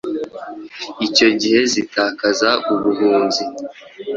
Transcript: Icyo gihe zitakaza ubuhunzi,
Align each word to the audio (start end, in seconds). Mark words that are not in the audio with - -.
Icyo 1.07 1.27
gihe 1.41 1.59
zitakaza 1.71 2.49
ubuhunzi, 2.73 3.43